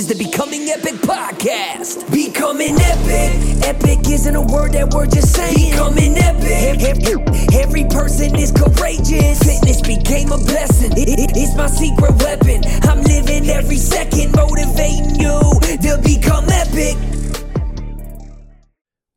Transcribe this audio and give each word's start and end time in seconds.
is 0.00 0.06
the 0.06 0.14
Becoming 0.14 0.62
Epic 0.70 0.94
podcast. 1.04 2.10
Becoming 2.10 2.74
epic. 2.80 3.68
Epic 3.68 3.98
isn't 4.08 4.34
a 4.34 4.40
word 4.40 4.72
that 4.72 4.94
we're 4.94 5.04
just 5.04 5.34
saying. 5.36 5.72
Becoming 5.72 6.16
epic. 6.16 6.80
Every, 6.80 7.20
every 7.60 7.84
person 7.84 8.34
is 8.34 8.50
courageous. 8.50 9.38
Fitness 9.44 9.82
became 9.82 10.32
a 10.32 10.38
blessing. 10.38 10.92
It- 10.96 11.20
it- 11.20 11.36
it's 11.36 11.54
my 11.54 11.66
secret 11.66 12.14
weapon. 12.22 12.64
I'm 12.88 13.02
living 13.02 13.50
every 13.50 13.76
second, 13.76 14.32
motivating 14.32 15.20
you 15.20 15.36
to 15.84 16.00
become 16.02 16.46
epic. 16.48 16.96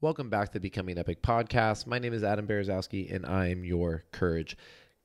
Welcome 0.01 0.29
back 0.29 0.49
to 0.49 0.59
the 0.59 0.59
Becoming 0.59 0.97
Epic 0.97 1.21
podcast. 1.21 1.87
My 1.87 1.97
name 1.97 2.11
is 2.13 2.25
Adam 2.25 2.45
Berezowski, 2.45 3.09
and 3.09 3.25
I'm 3.25 3.63
your 3.63 4.03
courage 4.11 4.57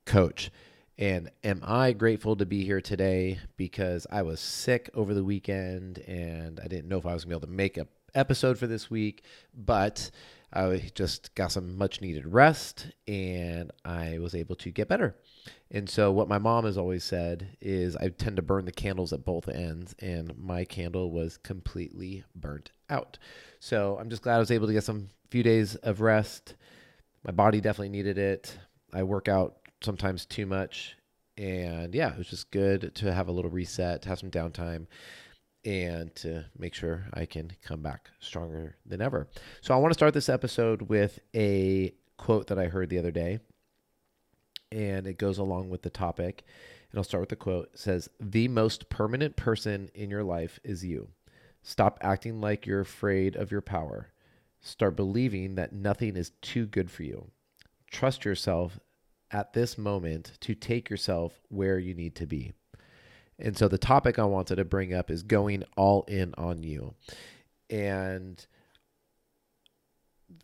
coach. 0.07 0.51
And 0.99 1.31
am 1.45 1.63
I 1.65 1.93
grateful 1.93 2.35
to 2.37 2.45
be 2.45 2.65
here 2.65 2.81
today 2.81 3.39
because 3.57 4.05
I 4.11 4.23
was 4.23 4.41
sick 4.41 4.91
over 4.95 5.15
the 5.15 5.23
weekend 5.23 5.99
and 5.99 6.59
I 6.59 6.67
didn't 6.67 6.89
know 6.89 6.99
if 6.99 7.07
I 7.07 7.15
was 7.15 7.25
going 7.25 7.39
to 7.39 7.39
be 7.39 7.47
able 7.47 7.53
to 7.53 7.57
make 7.57 7.77
an 7.77 7.87
episode 8.17 8.59
for 8.59 8.67
this 8.67 8.91
week, 8.91 9.23
but 9.55 10.11
I 10.53 10.91
just 10.97 11.37
got 11.37 11.53
some 11.53 11.79
much 11.79 12.01
needed 12.01 12.27
rest 12.27 12.89
and 13.07 13.71
I 13.85 14.19
was 14.19 14.35
able 14.35 14.57
to 14.57 14.73
get 14.73 14.89
better. 14.89 15.15
And 15.71 15.89
so, 15.89 16.11
what 16.11 16.29
my 16.29 16.39
mom 16.39 16.65
has 16.65 16.79
always 16.79 17.05
said 17.05 17.57
is 17.61 17.95
I 17.95 18.09
tend 18.09 18.37
to 18.37 18.43
burn 18.43 18.65
the 18.65 18.73
candles 18.73 19.13
at 19.13 19.25
both 19.25 19.49
ends, 19.49 19.95
and 19.99 20.37
my 20.39 20.65
candle 20.65 21.11
was 21.11 21.37
completely 21.37 22.25
burnt 22.35 22.71
out. 22.89 23.19
So, 23.61 23.99
I'm 24.01 24.09
just 24.09 24.23
glad 24.23 24.37
I 24.37 24.39
was 24.39 24.51
able 24.51 24.67
to 24.67 24.73
get 24.73 24.85
some 24.85 25.11
few 25.31 25.43
days 25.43 25.75
of 25.77 26.01
rest. 26.01 26.55
My 27.23 27.33
body 27.33 27.61
definitely 27.61 27.91
needed 27.91 28.17
it. 28.17 28.57
I 28.95 29.03
work 29.03 29.29
out 29.29 29.58
sometimes 29.81 30.27
too 30.27 30.47
much. 30.47 30.97
And 31.37 31.95
yeah, 31.95 32.13
it 32.13 32.19
was 32.19 32.29
just 32.29 32.51
good 32.51 32.95
to 32.97 33.13
have 33.13 33.29
a 33.29 33.33
little 33.33 33.51
reset, 33.51 34.03
to 34.03 34.09
have 34.09 34.19
some 34.19 34.31
downtime, 34.31 34.87
and 35.65 36.15
to 36.17 36.45
make 36.59 36.75
sure 36.75 37.07
I 37.15 37.27
can 37.27 37.53
come 37.63 37.81
back 37.81 38.09
stronger 38.19 38.77
than 38.85 39.01
ever. 39.01 39.29
So, 39.61 39.75
I 39.75 39.79
want 39.79 39.93
to 39.93 39.99
start 39.99 40.15
this 40.15 40.29
episode 40.29 40.83
with 40.83 41.21
a 41.35 41.95
quote 42.17 42.49
that 42.49 42.59
I 42.59 42.67
heard 42.67 42.91
the 42.91 42.99
other 42.99 43.13
day 43.13 43.39
and 44.71 45.07
it 45.07 45.19
goes 45.19 45.39
along 45.39 45.71
with 45.71 45.83
the 45.83 45.91
topic. 45.91 46.45
And 46.91 46.99
I'll 46.99 47.05
start 47.05 47.23
with 47.23 47.29
the 47.31 47.37
quote. 47.37 47.71
It 47.75 47.79
says, 47.79 48.09
The 48.21 48.49
most 48.49 48.89
permanent 48.89 49.37
person 49.37 49.91
in 49.95 50.11
your 50.11 50.25
life 50.25 50.59
is 50.65 50.85
you. 50.85 51.09
Stop 51.63 51.99
acting 52.01 52.41
like 52.41 52.67
you're 52.67 52.81
afraid 52.81 53.37
of 53.37 53.51
your 53.51 53.61
power. 53.61 54.13
Start 54.61 54.97
believing 54.97 55.55
that 55.55 55.73
nothing 55.73 56.17
is 56.17 56.33
too 56.41 56.67
good 56.67 56.91
for 56.91 57.03
you. 57.03 57.31
Trust 57.91 58.25
yourself 58.25 58.81
at 59.31 59.53
this 59.53 59.77
moment 59.77 60.33
to 60.41 60.55
take 60.55 60.91
yourself 60.91 61.41
where 61.49 61.79
you 61.79 61.95
need 61.95 62.15
to 62.17 62.27
be. 62.27 62.53
And 63.39 63.57
so 63.57 63.69
the 63.69 63.79
topic 63.79 64.19
I 64.19 64.25
wanted 64.25 64.57
to 64.57 64.65
bring 64.65 64.93
up 64.93 65.11
is 65.11 65.23
going 65.23 65.65
all 65.77 66.03
in 66.09 66.35
on 66.37 66.63
you. 66.63 66.95
And 67.71 68.45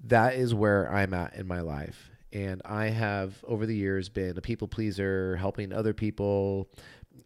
that 0.05 0.35
is 0.35 0.55
where 0.55 0.93
I'm 0.93 1.15
at 1.15 1.35
in 1.35 1.47
my 1.47 1.61
life. 1.61 2.11
And 2.33 2.63
I 2.65 2.87
have, 2.87 3.45
over 3.47 3.67
the 3.67 3.77
years, 3.77 4.09
been 4.09 4.37
a 4.37 4.41
people 4.41 4.69
pleaser, 4.69 5.37
helping 5.37 5.73
other 5.73 5.95
people 5.95 6.69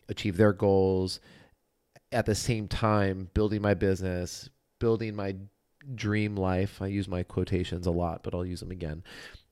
achieve 0.08 0.36
their 0.36 0.52
goals. 0.52 1.20
At 2.12 2.26
the 2.26 2.34
same 2.34 2.68
time, 2.68 3.30
building 3.34 3.62
my 3.62 3.74
business, 3.74 4.48
building 4.78 5.14
my 5.14 5.36
dream 5.94 6.36
life. 6.36 6.80
I 6.82 6.86
use 6.86 7.08
my 7.08 7.22
quotations 7.22 7.86
a 7.86 7.90
lot, 7.90 8.22
but 8.22 8.34
I'll 8.34 8.46
use 8.46 8.60
them 8.60 8.70
again. 8.70 9.02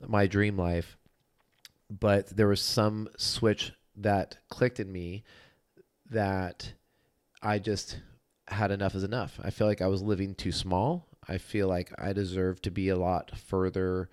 My 0.06 0.26
dream 0.26 0.56
life. 0.56 0.96
But 1.88 2.28
there 2.28 2.48
was 2.48 2.60
some 2.60 3.08
switch 3.16 3.72
that 3.96 4.38
clicked 4.48 4.80
in 4.80 4.90
me 4.90 5.24
that 6.10 6.72
I 7.42 7.58
just 7.58 8.00
had 8.48 8.70
enough 8.70 8.94
is 8.94 9.04
enough. 9.04 9.38
I 9.42 9.50
feel 9.50 9.66
like 9.66 9.82
I 9.82 9.86
was 9.86 10.02
living 10.02 10.34
too 10.34 10.52
small. 10.52 11.08
I 11.28 11.38
feel 11.38 11.68
like 11.68 11.92
I 11.98 12.12
deserve 12.12 12.62
to 12.62 12.70
be 12.70 12.88
a 12.88 12.96
lot 12.96 13.36
further 13.36 14.08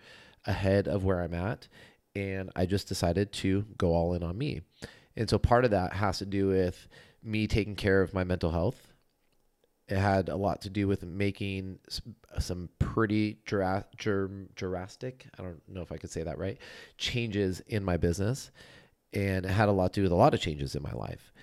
ahead 0.46 0.88
of 0.88 1.04
where 1.04 1.22
I'm 1.22 1.34
at. 1.34 1.68
And 2.16 2.52
I 2.56 2.66
just 2.66 2.88
decided 2.88 3.32
to 3.34 3.66
go 3.78 3.94
all 3.94 4.14
in 4.14 4.24
on 4.24 4.38
me. 4.38 4.62
And 5.16 5.30
so 5.30 5.38
part 5.38 5.66
of 5.66 5.72
that 5.72 5.94
has 5.94 6.20
to 6.20 6.26
do 6.26 6.48
with 6.48 6.88
me 7.24 7.48
taking 7.48 7.76
care 7.76 8.02
of 8.02 8.14
my 8.14 8.24
mental 8.24 8.52
health. 8.52 8.93
It 9.88 9.98
had 9.98 10.30
a 10.30 10.36
lot 10.36 10.62
to 10.62 10.70
do 10.70 10.88
with 10.88 11.04
making 11.04 11.80
some 12.40 12.70
pretty 12.80 13.40
dra- 13.46 13.86
dr- 13.98 14.56
drastic, 14.56 15.28
I 15.38 15.44
don't 15.44 15.62
know 15.68 15.82
if 15.82 15.92
I 15.92 15.98
could 15.98 16.10
say 16.10 16.24
that 16.24 16.38
right, 16.38 16.58
changes 16.98 17.62
in 17.68 17.84
my 17.84 17.98
business. 17.98 18.52
And 19.12 19.46
it 19.46 19.52
had 19.52 19.70
a 19.70 19.74
lot 19.74 19.94
to 19.94 20.00
do 20.00 20.04
with 20.04 20.12
a 20.12 20.16
lot 20.16 20.34
of 20.34 20.40
changes 20.40 20.76
in 20.76 20.82
my 20.82 20.94
life. 20.94 21.34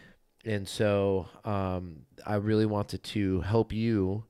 And 0.45 0.67
so 0.67 1.28
um, 1.45 2.06
I 2.27 2.37
really 2.37 2.67
wanted 2.67 3.03
to 3.05 3.43
help 3.43 3.73
you 3.73 4.25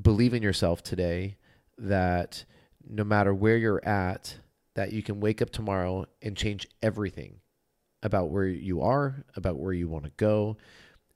believe 0.00 0.34
in 0.34 0.42
yourself 0.42 0.82
today 0.82 1.36
that 1.78 2.44
no 2.86 3.04
matter 3.04 3.32
where 3.32 3.56
you're 3.56 3.84
at, 3.86 4.36
that 4.74 4.92
you 4.92 5.02
can 5.02 5.20
wake 5.20 5.40
up 5.40 5.50
tomorrow 5.50 6.04
and 6.20 6.36
change 6.36 6.68
everything 6.82 7.40
about 8.02 8.30
where 8.30 8.46
you 8.46 8.82
are, 8.82 9.24
about 9.34 9.56
where 9.56 9.72
you 9.72 9.88
want 9.88 10.04
to 10.04 10.12
go, 10.16 10.56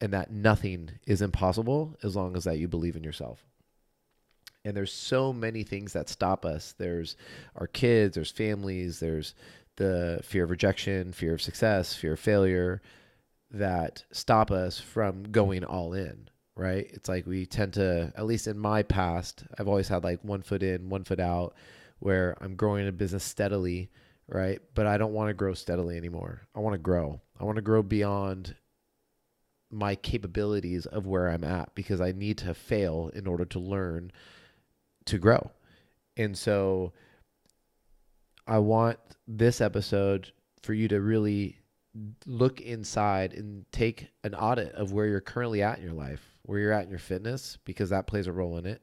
and 0.00 0.12
that 0.12 0.30
nothing 0.30 0.90
is 1.06 1.22
impossible 1.22 1.96
as 2.02 2.14
long 2.14 2.36
as 2.36 2.44
that 2.44 2.58
you 2.58 2.68
believe 2.68 2.96
in 2.96 3.04
yourself. 3.04 3.44
And 4.64 4.76
there's 4.76 4.92
so 4.92 5.32
many 5.32 5.62
things 5.62 5.92
that 5.92 6.08
stop 6.08 6.44
us. 6.44 6.74
There's 6.76 7.16
our 7.56 7.66
kids, 7.66 8.14
there's 8.14 8.30
families, 8.30 9.00
there's 9.00 9.34
the 9.76 10.20
fear 10.22 10.44
of 10.44 10.50
rejection, 10.50 11.12
fear 11.12 11.34
of 11.34 11.42
success, 11.42 11.94
fear 11.94 12.14
of 12.14 12.20
failure 12.20 12.82
that 13.50 14.04
stop 14.10 14.50
us 14.50 14.78
from 14.78 15.24
going 15.24 15.64
all 15.64 15.94
in 15.94 16.28
right? 16.58 16.90
It's 16.92 17.08
like 17.08 17.26
we 17.26 17.46
tend 17.46 17.74
to, 17.74 18.12
at 18.16 18.26
least 18.26 18.48
in 18.48 18.58
my 18.58 18.82
past, 18.82 19.44
I've 19.58 19.68
always 19.68 19.88
had 19.88 20.04
like 20.04 20.22
one 20.22 20.42
foot 20.42 20.62
in, 20.62 20.90
one 20.90 21.04
foot 21.04 21.20
out, 21.20 21.54
where 22.00 22.36
I'm 22.40 22.56
growing 22.56 22.86
a 22.88 22.92
business 22.92 23.24
steadily, 23.24 23.90
right? 24.26 24.60
But 24.74 24.86
I 24.86 24.98
don't 24.98 25.12
want 25.12 25.28
to 25.28 25.34
grow 25.34 25.54
steadily 25.54 25.96
anymore. 25.96 26.42
I 26.54 26.60
want 26.60 26.74
to 26.74 26.78
grow. 26.78 27.20
I 27.40 27.44
want 27.44 27.56
to 27.56 27.62
grow 27.62 27.82
beyond 27.82 28.56
my 29.70 29.94
capabilities 29.94 30.86
of 30.86 31.06
where 31.06 31.28
I'm 31.28 31.44
at 31.44 31.74
because 31.74 32.00
I 32.00 32.12
need 32.12 32.38
to 32.38 32.54
fail 32.54 33.10
in 33.14 33.26
order 33.26 33.44
to 33.46 33.58
learn 33.58 34.12
to 35.06 35.18
grow. 35.18 35.50
And 36.16 36.36
so 36.36 36.92
I 38.46 38.58
want 38.58 38.98
this 39.26 39.60
episode 39.60 40.32
for 40.62 40.72
you 40.72 40.88
to 40.88 41.00
really 41.00 41.58
look 42.26 42.60
inside 42.60 43.34
and 43.34 43.64
take 43.72 44.08
an 44.24 44.34
audit 44.34 44.72
of 44.72 44.92
where 44.92 45.06
you're 45.06 45.20
currently 45.20 45.62
at 45.62 45.78
in 45.78 45.84
your 45.84 45.92
life, 45.92 46.22
where 46.42 46.58
you're 46.58 46.72
at 46.72 46.84
in 46.84 46.90
your 46.90 46.98
fitness, 46.98 47.58
because 47.64 47.90
that 47.90 48.06
plays 48.06 48.26
a 48.26 48.32
role 48.32 48.56
in 48.58 48.66
it, 48.66 48.82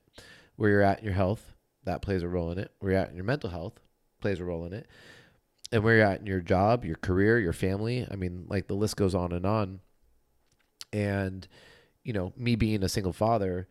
where 0.56 0.70
you're 0.70 0.82
at 0.82 1.00
in 1.00 1.06
your 1.06 1.14
health, 1.14 1.54
that 1.84 2.02
plays 2.02 2.24
a 2.24 2.28
role 2.28 2.52
in 2.52 2.58
it, 2.58 2.72
where 2.80 2.92
you're 2.92 3.02
at 3.02 3.10
in 3.10 3.16
your 3.16 3.26
mental 3.26 3.50
health, 3.50 3.80
plays 4.22 4.40
a 4.40 4.46
role 4.46 4.66
in 4.66 4.74
it, 4.74 4.88
and 5.72 5.84
where 5.84 5.98
you're 5.98 6.06
at 6.06 6.20
in 6.20 6.28
your 6.28 6.42
job, 6.42 6.86
your 6.86 6.96
career, 6.96 7.40
your 7.40 7.54
family. 7.54 8.08
I 8.10 8.16
mean, 8.16 8.46
like 8.48 8.68
the 8.68 8.76
list 8.76 8.98
goes 8.98 9.16
on 9.16 9.32
and 9.32 9.46
on. 9.46 9.80
And, 10.96 11.48
you 12.04 12.14
know, 12.14 12.32
me 12.38 12.56
being 12.56 12.84
a 12.84 12.90
single 12.90 13.12
father, 13.12 13.68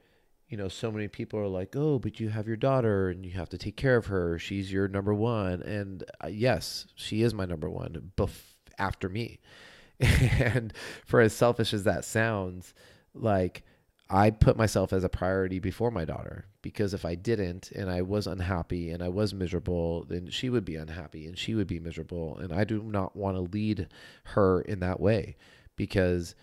you 0.48 0.58
know, 0.58 0.68
so 0.68 0.92
many 0.92 1.08
people 1.08 1.40
are 1.40 1.48
like, 1.48 1.74
oh, 1.74 1.98
but 1.98 2.20
you 2.20 2.28
have 2.28 2.46
your 2.46 2.56
daughter 2.56 3.08
and 3.08 3.24
you 3.24 3.32
have 3.32 3.48
to 3.48 3.58
take 3.58 3.76
care 3.76 3.96
of 3.96 4.06
her. 4.06 4.38
She's 4.38 4.70
your 4.70 4.88
number 4.88 5.14
one. 5.14 5.62
And 5.62 6.04
uh, 6.22 6.28
yes, 6.28 6.86
she 6.94 7.22
is 7.22 7.32
my 7.32 7.46
number 7.46 7.70
one 7.70 8.12
bef- 8.16 8.54
after 8.78 9.08
me. 9.08 9.40
and 10.00 10.74
for 11.06 11.20
as 11.20 11.32
selfish 11.32 11.72
as 11.72 11.84
that 11.84 12.04
sounds, 12.04 12.74
like 13.14 13.62
I 14.10 14.30
put 14.30 14.58
myself 14.58 14.92
as 14.92 15.02
a 15.02 15.08
priority 15.08 15.60
before 15.60 15.90
my 15.90 16.04
daughter 16.04 16.46
because 16.60 16.92
if 16.92 17.06
I 17.06 17.14
didn't 17.14 17.70
and 17.70 17.90
I 17.90 18.02
was 18.02 18.26
unhappy 18.26 18.90
and 18.90 19.02
I 19.02 19.08
was 19.08 19.32
miserable, 19.32 20.04
then 20.04 20.28
she 20.28 20.50
would 20.50 20.64
be 20.64 20.76
unhappy 20.76 21.26
and 21.26 21.38
she 21.38 21.54
would 21.54 21.68
be 21.68 21.80
miserable. 21.80 22.36
And 22.36 22.52
I 22.52 22.64
do 22.64 22.82
not 22.82 23.16
want 23.16 23.36
to 23.36 23.56
lead 23.56 23.88
her 24.24 24.60
in 24.60 24.80
that 24.80 25.00
way 25.00 25.36
because 25.76 26.34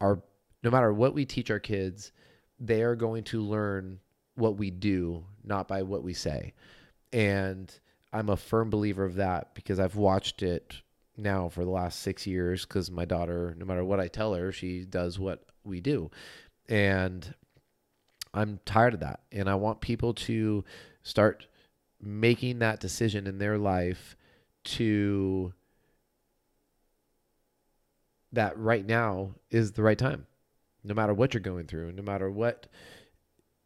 our 0.00 0.22
no 0.62 0.70
matter 0.70 0.92
what 0.92 1.14
we 1.14 1.26
teach 1.26 1.50
our 1.50 1.60
kids, 1.60 2.12
they 2.58 2.82
are 2.82 2.96
going 2.96 3.24
to 3.24 3.42
learn 3.42 4.00
what 4.34 4.56
we 4.56 4.70
do, 4.70 5.24
not 5.44 5.68
by 5.68 5.82
what 5.82 6.02
we 6.02 6.14
say. 6.14 6.54
And 7.12 7.72
I'm 8.12 8.30
a 8.30 8.36
firm 8.36 8.70
believer 8.70 9.04
of 9.04 9.16
that 9.16 9.54
because 9.54 9.78
I've 9.78 9.96
watched 9.96 10.42
it 10.42 10.82
now 11.16 11.48
for 11.48 11.64
the 11.64 11.70
last 11.70 12.00
six 12.00 12.26
years 12.26 12.64
because 12.64 12.90
my 12.90 13.04
daughter, 13.04 13.54
no 13.58 13.64
matter 13.66 13.84
what 13.84 14.00
I 14.00 14.08
tell 14.08 14.34
her, 14.34 14.52
she 14.52 14.84
does 14.84 15.18
what 15.18 15.44
we 15.64 15.80
do. 15.80 16.10
And 16.68 17.34
I'm 18.32 18.58
tired 18.64 18.94
of 18.94 19.00
that. 19.00 19.20
And 19.30 19.48
I 19.48 19.54
want 19.54 19.80
people 19.80 20.14
to 20.14 20.64
start 21.02 21.46
making 22.00 22.60
that 22.60 22.80
decision 22.80 23.26
in 23.26 23.38
their 23.38 23.58
life 23.58 24.16
to 24.64 25.52
that 28.34 28.58
right 28.58 28.84
now 28.84 29.30
is 29.50 29.72
the 29.72 29.82
right 29.82 29.98
time. 29.98 30.26
No 30.82 30.94
matter 30.94 31.14
what 31.14 31.32
you're 31.32 31.40
going 31.40 31.66
through, 31.66 31.92
no 31.92 32.02
matter 32.02 32.30
what 32.30 32.66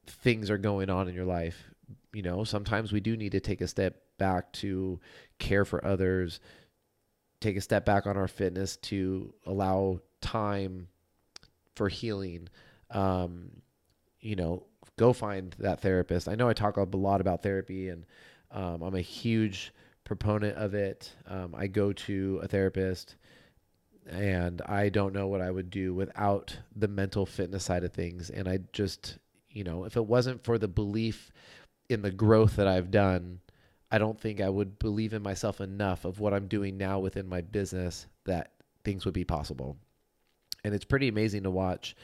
things 0.07 0.51
are 0.51 0.59
going 0.59 0.89
on 0.89 1.09
in 1.09 1.15
your 1.15 1.25
life, 1.25 1.71
you 2.13 2.23
know, 2.23 2.45
sometimes 2.45 2.93
we 2.93 3.01
do 3.01 3.17
need 3.17 3.33
to 3.33 3.41
take 3.41 3.61
a 3.61 3.69
step 3.69 4.03
back 4.19 4.53
to 4.53 5.01
care 5.39 5.65
for 5.65 5.85
others, 5.85 6.41
take 7.41 7.57
a 7.57 7.61
step 7.61 7.85
back 7.85 8.07
on 8.07 8.17
our 8.17 8.29
fitness 8.29 8.77
to 8.77 9.35
allow 9.47 10.01
time 10.21 10.89
for 11.75 11.89
healing, 11.89 12.49
um, 12.91 13.51
you 14.21 14.37
know, 14.37 14.65
go 14.97 15.13
find 15.13 15.55
that 15.59 15.81
therapist. 15.81 16.29
I 16.29 16.35
know 16.35 16.49
I 16.49 16.53
talk 16.53 16.77
a 16.77 16.83
lot 16.83 17.21
about 17.21 17.43
therapy, 17.43 17.89
and 17.89 18.05
um, 18.51 18.83
I'm 18.83 18.95
a 18.95 19.01
huge 19.01 19.73
proponent 20.05 20.57
of 20.57 20.75
it. 20.75 21.13
Um, 21.27 21.55
I 21.57 21.69
go 21.69 21.93
to 21.93 22.41
a 22.43 22.49
therapist, 22.49 23.17
and 24.09 24.63
I 24.63 24.89
don't 24.89 25.13
know 25.13 25.27
what 25.27 25.41
I 25.41 25.51
would 25.51 25.71
do 25.71 25.95
without 25.95 26.57
the 26.75 26.89
mental 26.89 27.27
fitness 27.27 27.65
side 27.65 27.85
of 27.85 27.93
things. 27.93 28.31
And 28.31 28.49
I 28.49 28.61
just, 28.73 29.19
you 29.51 29.65
know, 29.65 29.85
if 29.85 29.97
it 29.97 30.07
wasn't 30.07 30.45
for 30.45 30.59
the 30.59 30.69
belief 30.69 31.31
in 31.89 32.03
the 32.03 32.11
growth 32.11 32.57
that 32.57 32.67
I've 32.67 32.91
done, 32.91 33.41
I 33.91 33.99
don't 33.99 34.21
think 34.21 34.41
I 34.41 34.49
would 34.49 34.79
believe 34.79 35.13
in 35.13 35.23
myself 35.23 35.61
enough 35.61 36.05
of 36.05 36.21
what 36.21 36.35
I'm 36.35 36.47
doing 36.47 36.77
now 36.77 36.99
within 36.99 37.29
my 37.29 37.41
business 37.41 38.07
that 38.25 38.53
things 38.85 39.05
would 39.05 39.15
be 39.15 39.25
possible. 39.25 39.77
And 40.65 40.75
it's 40.75 40.85
pretty 40.85 41.09
amazing 41.09 41.45
to 41.45 41.51
watch, 41.51 41.97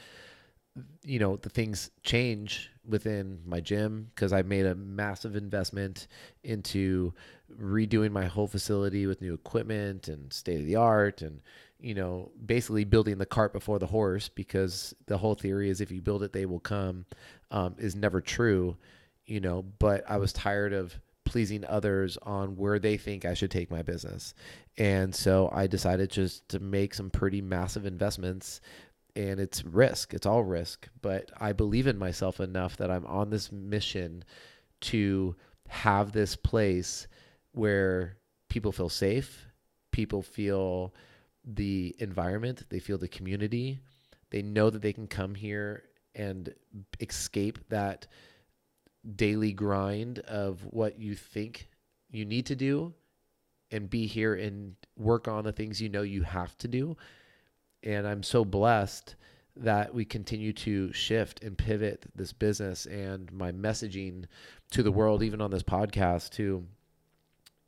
you 1.03 1.19
know, 1.19 1.37
the 1.37 1.49
things 1.49 1.91
change 2.03 2.71
within 2.87 3.39
my 3.45 3.59
gym 3.59 4.11
because 4.13 4.33
I've 4.33 4.47
made 4.47 4.65
a 4.65 4.75
massive 4.75 5.35
investment 5.35 6.07
into 6.43 7.13
redoing 7.59 8.11
my 8.11 8.25
whole 8.25 8.47
facility 8.47 9.05
with 9.05 9.21
new 9.21 9.33
equipment 9.33 10.07
and 10.07 10.31
state 10.33 10.59
of 10.59 10.65
the 10.65 10.75
art 10.75 11.21
and 11.21 11.41
you 11.79 11.93
know 11.93 12.31
basically 12.45 12.83
building 12.83 13.17
the 13.17 13.25
cart 13.25 13.53
before 13.53 13.79
the 13.79 13.85
horse 13.85 14.29
because 14.29 14.93
the 15.07 15.17
whole 15.17 15.35
theory 15.35 15.69
is 15.69 15.81
if 15.81 15.91
you 15.91 16.01
build 16.01 16.23
it 16.23 16.33
they 16.33 16.45
will 16.45 16.59
come 16.59 17.05
um, 17.51 17.75
is 17.77 17.95
never 17.95 18.21
true 18.21 18.77
you 19.25 19.39
know 19.39 19.63
but 19.79 20.03
I 20.09 20.17
was 20.17 20.33
tired 20.33 20.73
of 20.73 20.99
pleasing 21.25 21.65
others 21.65 22.17
on 22.21 22.55
where 22.55 22.79
they 22.79 22.95
think 22.95 23.25
I 23.25 23.33
should 23.33 23.51
take 23.51 23.69
my 23.69 23.81
business. 23.81 24.33
And 24.77 25.13
so 25.13 25.49
I 25.51 25.67
decided 25.67 26.09
just 26.09 26.47
to 26.49 26.59
make 26.59 26.93
some 26.93 27.09
pretty 27.09 27.41
massive 27.41 27.85
investments 27.85 28.61
and 29.17 29.39
it's 29.39 29.65
risk. 29.65 30.13
It's 30.13 30.25
all 30.25 30.43
risk, 30.43 30.87
but 31.01 31.31
I 31.39 31.53
believe 31.53 31.87
in 31.87 31.97
myself 31.97 32.39
enough 32.39 32.77
that 32.77 32.91
I'm 32.91 33.05
on 33.05 33.29
this 33.29 33.51
mission 33.51 34.23
to 34.81 35.35
have 35.67 36.11
this 36.11 36.35
place 36.35 37.07
where 37.53 38.17
people 38.49 38.71
feel 38.71 38.89
safe, 38.89 39.47
people 39.91 40.21
feel 40.21 40.93
the 41.45 41.95
environment, 41.99 42.63
they 42.69 42.79
feel 42.79 42.97
the 42.97 43.07
community. 43.07 43.79
They 44.31 44.41
know 44.41 44.69
that 44.69 44.81
they 44.81 44.93
can 44.93 45.07
come 45.07 45.35
here 45.35 45.83
and 46.15 46.53
escape 46.99 47.59
that 47.69 48.07
daily 49.15 49.53
grind 49.53 50.19
of 50.19 50.65
what 50.71 50.99
you 50.99 51.15
think 51.15 51.67
you 52.09 52.25
need 52.25 52.47
to 52.47 52.55
do 52.55 52.93
and 53.71 53.89
be 53.89 54.07
here 54.07 54.35
and 54.35 54.75
work 54.97 55.27
on 55.27 55.43
the 55.43 55.51
things 55.51 55.81
you 55.81 55.89
know 55.89 56.01
you 56.01 56.23
have 56.23 56.57
to 56.59 56.67
do. 56.67 56.95
And 57.83 58.07
I'm 58.07 58.23
so 58.23 58.43
blessed 58.43 59.15
that 59.57 59.93
we 59.93 60.05
continue 60.05 60.53
to 60.53 60.91
shift 60.91 61.43
and 61.43 61.57
pivot 61.57 62.05
this 62.15 62.33
business 62.33 62.85
and 62.85 63.31
my 63.31 63.51
messaging 63.51 64.25
to 64.71 64.83
the 64.83 64.91
world, 64.91 65.23
even 65.23 65.41
on 65.41 65.51
this 65.51 65.63
podcast, 65.63 66.31
to, 66.31 66.65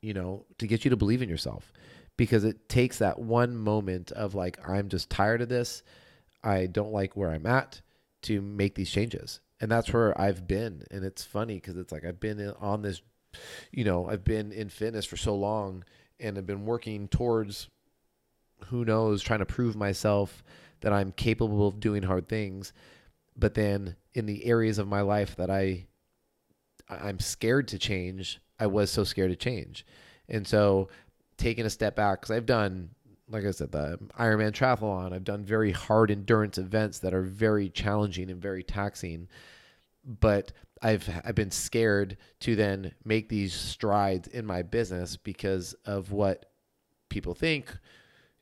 you 0.02 0.14
know, 0.14 0.44
to 0.58 0.66
get 0.66 0.84
you 0.84 0.90
to 0.90 0.96
believe 0.96 1.22
in 1.22 1.28
yourself. 1.28 1.72
Because 2.18 2.44
it 2.44 2.68
takes 2.68 2.98
that 2.98 3.18
one 3.18 3.56
moment 3.56 4.12
of 4.12 4.34
like, 4.34 4.58
I'm 4.68 4.90
just 4.90 5.08
tired 5.08 5.40
of 5.40 5.48
this. 5.48 5.82
I 6.44 6.66
don't 6.66 6.92
like 6.92 7.16
where 7.16 7.30
I'm 7.30 7.46
at 7.46 7.80
to 8.22 8.42
make 8.42 8.74
these 8.74 8.90
changes 8.90 9.40
and 9.60 9.70
that's 9.70 9.92
where 9.92 10.18
I've 10.20 10.46
been. 10.46 10.84
And 10.90 11.04
it's 11.04 11.24
funny 11.24 11.54
because 11.54 11.76
it's 11.76 11.92
like 11.92 12.04
I've 12.04 12.20
been 12.20 12.52
on 12.60 12.82
this, 12.82 13.02
you 13.72 13.84
know, 13.84 14.08
I've 14.08 14.24
been 14.24 14.52
in 14.52 14.68
fitness 14.68 15.04
for 15.04 15.16
so 15.16 15.34
long 15.34 15.84
and 16.20 16.38
I've 16.38 16.46
been 16.46 16.64
working 16.64 17.08
towards 17.08 17.68
who 18.66 18.84
knows, 18.84 19.22
trying 19.22 19.38
to 19.40 19.46
prove 19.46 19.76
myself 19.76 20.42
that 20.80 20.92
I'm 20.92 21.12
capable 21.12 21.66
of 21.66 21.80
doing 21.80 22.02
hard 22.02 22.28
things. 22.28 22.72
But 23.36 23.54
then 23.54 23.96
in 24.14 24.26
the 24.26 24.44
areas 24.44 24.78
of 24.78 24.88
my 24.88 25.00
life 25.00 25.36
that 25.36 25.50
I 25.50 25.86
I'm 26.88 27.18
scared 27.18 27.68
to 27.68 27.78
change, 27.78 28.40
I 28.58 28.66
was 28.66 28.90
so 28.90 29.04
scared 29.04 29.30
to 29.30 29.36
change. 29.36 29.84
And 30.28 30.46
so 30.46 30.88
taking 31.38 31.64
a 31.64 31.70
step 31.70 31.96
back, 31.96 32.20
because 32.20 32.36
I've 32.36 32.46
done 32.46 32.90
like 33.30 33.44
I 33.44 33.50
said, 33.50 33.72
the 33.72 33.98
Ironman 34.18 34.52
triathlon. 34.52 35.12
I've 35.12 35.24
done 35.24 35.44
very 35.44 35.72
hard 35.72 36.10
endurance 36.10 36.58
events 36.58 36.98
that 37.00 37.14
are 37.14 37.22
very 37.22 37.68
challenging 37.68 38.30
and 38.30 38.40
very 38.40 38.62
taxing. 38.62 39.28
But 40.04 40.52
I've 40.82 41.08
I've 41.24 41.34
been 41.34 41.50
scared 41.50 42.16
to 42.40 42.56
then 42.56 42.92
make 43.04 43.28
these 43.28 43.52
strides 43.52 44.28
in 44.28 44.46
my 44.46 44.62
business 44.62 45.16
because 45.16 45.74
of 45.84 46.12
what 46.12 46.46
people 47.08 47.34
think, 47.34 47.76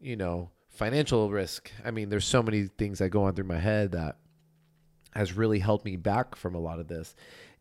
you 0.00 0.16
know, 0.16 0.50
financial 0.68 1.30
risk. 1.30 1.72
I 1.84 1.90
mean, 1.90 2.08
there's 2.08 2.24
so 2.24 2.42
many 2.42 2.64
things 2.66 2.98
that 2.98 3.10
go 3.10 3.24
on 3.24 3.34
through 3.34 3.46
my 3.46 3.58
head 3.58 3.92
that 3.92 4.18
has 5.14 5.32
really 5.32 5.58
held 5.58 5.84
me 5.84 5.96
back 5.96 6.36
from 6.36 6.54
a 6.54 6.60
lot 6.60 6.78
of 6.78 6.88
this. 6.88 7.16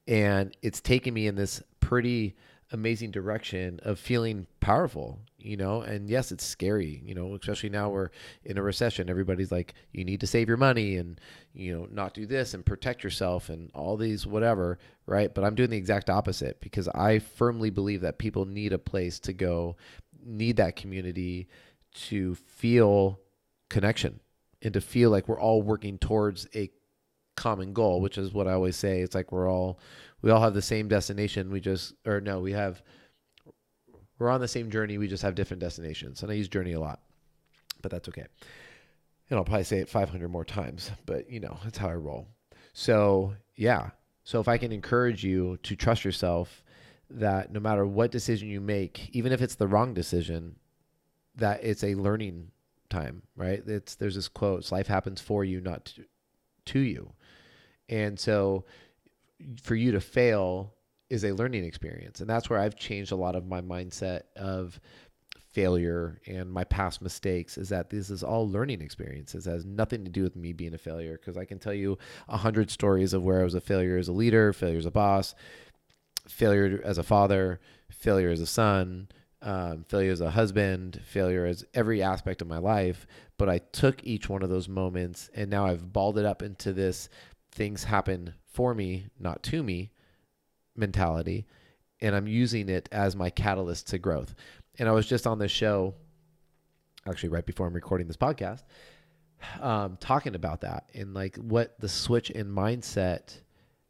And 0.08 0.56
it's 0.62 0.82
taken 0.82 1.14
me 1.14 1.26
in 1.26 1.36
this 1.36 1.64
pretty 1.80 2.36
amazing 2.72 3.12
direction 3.12 3.80
of 3.84 4.00
feeling 4.00 4.48
powerful, 4.60 5.20
you 5.38 5.56
know. 5.58 5.82
And 5.82 6.10
yes, 6.10 6.32
it's 6.32 6.46
scary, 6.46 7.02
you 7.06 7.14
know, 7.14 7.36
especially 7.36 7.70
now 7.70 7.90
we're 7.90 8.10
in 8.44 8.58
a 8.58 8.64
recession. 8.64 9.10
Everybody's 9.10 9.52
like, 9.52 9.74
you 9.92 10.04
need 10.04 10.22
to 10.22 10.28
save 10.28 10.48
your 10.48 10.58
money 10.58 10.98
and, 10.98 11.20
you 11.54 11.78
know, 11.78 11.88
not 11.92 12.14
do 12.14 12.26
this 12.26 12.54
and 12.54 12.66
protect 12.66 13.04
yourself 13.04 13.50
and 13.50 13.70
all 13.74 13.98
these 13.98 14.26
whatever, 14.26 14.80
right? 15.06 15.34
But 15.34 15.44
I'm 15.44 15.56
doing 15.56 15.70
the 15.70 15.78
exact 15.78 16.10
opposite 16.10 16.60
because 16.62 16.88
I 16.90 17.20
firmly 17.20 17.70
believe 17.70 18.02
that 18.02 18.18
people 18.18 18.46
need 18.46 18.74
a 18.74 18.80
place 18.80 19.20
to 19.22 19.34
go, 19.34 19.78
need 20.24 20.58
that 20.58 20.76
community 20.76 21.48
to 22.08 22.36
feel 22.36 23.20
connection 23.70 24.20
and 24.62 24.74
to 24.74 24.82
feel 24.82 25.10
like 25.12 25.28
we're 25.28 25.40
all 25.40 25.62
working 25.62 25.98
towards 25.98 26.48
a 26.56 26.72
common 27.36 27.74
goal, 27.74 28.02
which 28.02 28.18
is 28.18 28.34
what 28.34 28.48
I 28.48 28.54
always 28.54 28.76
say. 28.76 29.02
It's 29.02 29.16
like 29.16 29.32
we're 29.32 29.50
all 29.50 29.80
we 30.22 30.32
all 30.32 30.42
have 30.42 30.54
the 30.54 30.62
same 30.62 30.88
destination. 30.88 31.52
We 31.52 31.60
just 31.60 31.94
or 32.06 32.22
no, 32.22 32.40
we 32.40 32.54
have 32.54 32.82
we're 34.18 34.30
on 34.30 34.42
the 34.42 34.48
same 34.48 34.72
journey. 34.72 34.98
We 34.98 35.08
just 35.08 35.24
have 35.24 35.36
different 35.36 35.62
destinations. 35.62 36.24
And 36.24 36.32
I 36.32 36.36
use 36.36 36.48
journey 36.48 36.74
a 36.74 36.80
lot, 36.80 37.02
but 37.82 37.92
that's 37.92 38.08
okay. 38.10 38.26
And 39.30 39.38
I'll 39.38 39.46
probably 39.46 39.64
say 39.64 39.80
it 39.80 39.90
500 39.90 40.30
more 40.30 40.46
times, 40.46 40.92
but 41.06 41.30
you 41.30 41.40
know, 41.40 41.58
that's 41.64 41.78
how 41.78 41.90
I 41.90 41.96
roll. 41.96 42.28
So, 42.74 43.34
yeah. 43.56 43.90
So 44.24 44.40
if 44.40 44.48
I 44.48 44.58
can 44.58 44.72
encourage 44.72 45.24
you 45.24 45.58
to 45.64 45.76
trust 45.76 46.06
yourself 46.06 46.64
that 47.10 47.52
no 47.52 47.60
matter 47.60 47.86
what 47.86 48.12
decision 48.12 48.48
you 48.48 48.62
make, 48.62 49.10
even 49.12 49.32
if 49.32 49.42
it's 49.42 49.56
the 49.56 49.68
wrong 49.68 49.94
decision, 49.94 50.56
that 51.36 51.64
it's 51.64 51.84
a 51.84 51.96
learning 51.96 52.52
time, 52.90 53.24
right? 53.36 53.62
It's 53.68 53.96
there's 53.96 54.16
this 54.16 54.28
quote, 54.28 54.72
life 54.72 54.88
happens 54.88 55.22
for 55.22 55.44
you, 55.44 55.62
not 55.62 55.86
to, 55.86 56.06
to 56.66 56.80
you. 56.80 57.12
And 57.90 58.20
so 58.20 58.66
for 59.62 59.76
you 59.76 59.92
to 59.92 60.02
fail 60.02 60.74
is 61.10 61.24
a 61.24 61.32
learning 61.32 61.64
experience. 61.64 62.20
And 62.20 62.30
that's 62.30 62.50
where 62.50 62.60
I've 62.60 62.76
changed 62.76 63.12
a 63.12 63.16
lot 63.16 63.36
of 63.36 63.46
my 63.46 63.62
mindset 63.62 64.22
of 64.36 64.80
failure 65.56 66.20
and 66.28 66.52
my 66.52 66.66
past 66.66 67.02
mistakes 67.02 67.58
is 67.58 67.70
that 67.70 67.90
this 67.90 68.10
is 68.10 68.24
all 68.24 68.50
learning 68.50 68.82
experiences. 68.82 69.48
It 69.48 69.52
has 69.52 69.66
nothing 69.66 70.04
to 70.04 70.12
do 70.12 70.22
with 70.22 70.36
me 70.36 70.52
being 70.52 70.74
a 70.74 70.78
failure 70.78 71.18
because 71.18 71.38
I 71.38 71.46
can 71.46 71.60
tell 71.60 71.74
you 71.74 71.98
a 72.28 72.36
hundred 72.36 72.70
stories 72.70 73.14
of 73.14 73.24
where 73.24 73.40
I 73.40 73.44
was 73.46 73.56
a 73.56 73.62
failure 73.62 73.98
as 73.98 74.10
a 74.10 74.12
leader, 74.12 74.52
failure 74.52 74.78
as 74.78 74.86
a 74.86 74.92
boss, 74.92 75.34
failure 76.28 76.82
as 76.84 76.98
a 76.98 77.04
father, 77.04 77.62
failure 77.90 78.32
as 78.32 78.42
a 78.42 78.46
son, 78.46 79.08
um, 79.42 79.86
failure 79.88 80.12
as 80.12 80.22
a 80.22 80.32
husband, 80.32 81.00
failure 81.06 81.46
as 81.46 81.64
every 81.74 82.02
aspect 82.02 82.42
of 82.42 82.48
my 82.48 82.58
life. 82.58 83.08
But 83.38 83.50
I 83.50 83.60
took 83.60 84.04
each 84.04 84.30
one 84.30 84.44
of 84.44 84.50
those 84.50 84.70
moments 84.70 85.30
and 85.34 85.50
now 85.50 85.66
I've 85.66 85.92
balled 85.92 86.18
it 86.18 86.26
up 86.26 86.42
into 86.42 86.72
this 86.72 87.10
things 87.52 87.84
happen 87.84 88.34
for 88.46 88.74
me, 88.74 89.08
not 89.20 89.44
to 89.44 89.64
me 89.64 89.92
mentality. 90.76 91.46
And 92.02 92.16
I'm 92.16 92.28
using 92.28 92.70
it 92.70 92.90
as 92.92 93.16
my 93.16 93.30
catalyst 93.30 93.88
to 93.88 93.98
growth. 93.98 94.36
And 94.78 94.90
I 94.90 94.92
was 94.92 95.08
just 95.08 95.26
on 95.26 95.40
this 95.40 95.52
show, 95.52 95.96
actually, 97.08 97.30
right 97.30 97.46
before 97.46 97.68
I'm 97.68 97.74
recording 97.74 98.08
this 98.08 98.18
podcast, 98.18 98.64
um, 99.62 99.98
talking 100.00 100.36
about 100.36 100.62
that 100.62 100.90
and 100.94 101.14
like 101.14 101.38
what 101.38 101.80
the 101.80 101.90
switch 101.90 102.30
in 102.30 102.48
mindset 102.48 103.40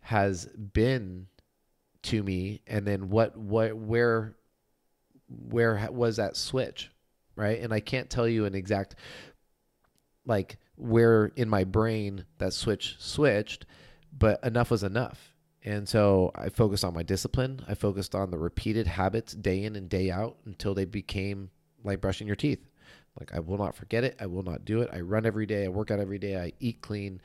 has 0.02 0.46
been 0.46 1.28
to 2.04 2.22
me 2.22 2.62
and 2.68 2.86
then 2.86 3.10
what 3.10 3.36
what 3.36 3.76
where 3.76 4.36
where 5.28 5.90
was 5.92 6.18
that 6.18 6.38
switch, 6.38 6.92
right? 7.36 7.60
And 7.60 7.74
I 7.74 7.80
can't 7.80 8.10
tell 8.10 8.28
you 8.28 8.46
an 8.46 8.54
exact 8.54 8.96
like 10.26 10.58
where 10.76 11.28
in 11.36 11.50
my 11.50 11.64
brain 11.64 12.26
that 12.38 12.54
switch 12.54 12.96
switched, 13.00 13.66
but 14.18 14.44
enough 14.44 14.72
was 14.72 14.84
enough. 14.84 15.34
And 15.64 15.90
so 15.90 16.32
I 16.36 16.50
focused 16.50 16.86
on 16.86 16.94
my 16.94 17.04
discipline. 17.04 17.62
I 17.68 17.74
focused 17.74 18.14
on 18.14 18.30
the 18.30 18.38
repeated 18.38 18.86
habits 18.86 19.34
day 19.34 19.64
in 19.64 19.76
and 19.76 19.90
day 19.90 20.12
out 20.12 20.38
until 20.46 20.76
they 20.76 20.86
became 20.86 21.50
like 21.84 22.02
brushing 22.02 22.28
your 22.28 22.36
teeth. 22.36 22.68
Like 23.20 23.34
I 23.34 23.40
will 23.40 23.58
not 23.58 23.76
forget 23.76 24.04
it. 24.04 24.16
I 24.20 24.28
will 24.28 24.44
not 24.44 24.66
do 24.66 24.82
it. 24.82 24.90
I 24.94 25.00
run 25.00 25.26
every 25.26 25.46
day. 25.46 25.66
I 25.66 25.70
work 25.70 25.90
out 25.90 26.00
every 26.00 26.20
day. 26.20 26.38
I 26.38 26.52
eat 26.60 26.82
clean. 26.82 27.22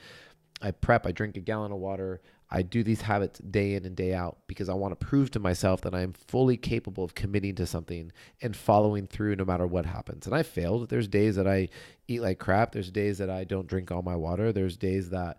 I 0.63 0.71
prep. 0.71 1.07
I 1.07 1.13
drink 1.13 1.37
a 1.37 1.41
gallon 1.41 1.73
of 1.73 1.79
water. 1.79 2.21
I 2.51 2.63
do 2.63 2.83
these 2.83 3.03
habits 3.03 3.39
day 3.39 3.75
in 3.75 3.85
and 3.85 3.95
day 3.95 4.13
out 4.13 4.39
because 4.49 4.69
I 4.69 4.75
want 4.75 4.99
to 4.99 5.07
prove 5.07 5.31
to 5.33 5.39
myself 5.39 5.83
that 5.83 5.95
I 5.95 6.01
am 6.01 6.13
fully 6.13 6.57
capable 6.57 7.05
of 7.05 7.15
committing 7.15 7.55
to 7.57 7.67
something 7.67 8.11
and 8.43 8.57
following 8.57 9.07
through 9.07 9.37
no 9.37 9.45
matter 9.45 9.67
what 9.67 9.87
happens. 9.87 10.27
And 10.27 10.35
I 10.35 10.43
failed. 10.43 10.89
There's 10.89 11.07
days 11.07 11.37
that 11.37 11.47
I 11.47 11.69
eat 12.09 12.23
like 12.23 12.41
crap. 12.41 12.73
There's 12.73 12.91
days 12.91 13.19
that 13.19 13.31
I 13.31 13.45
don't 13.45 13.69
drink 13.69 13.93
all 13.93 14.03
my 14.03 14.17
water. 14.17 14.53
There's 14.53 14.77
days 14.77 15.11
that 15.11 15.39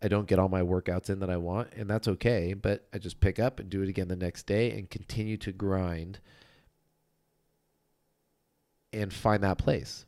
I 0.00 0.06
don't 0.06 0.28
get 0.28 0.38
all 0.38 0.48
my 0.48 0.60
workouts 0.60 1.10
in 1.10 1.20
that 1.20 1.30
I 1.30 1.38
want, 1.38 1.72
and 1.74 1.90
that's 1.90 2.06
okay. 2.06 2.54
But 2.54 2.86
I 2.92 2.98
just 2.98 3.20
pick 3.20 3.40
up 3.40 3.58
and 3.58 3.68
do 3.68 3.82
it 3.82 3.88
again 3.88 4.08
the 4.08 4.14
next 4.14 4.46
day 4.46 4.70
and 4.72 4.88
continue 4.88 5.36
to 5.38 5.50
grind 5.50 6.20
and 8.92 9.12
find 9.12 9.42
that 9.42 9.58
place. 9.58 10.06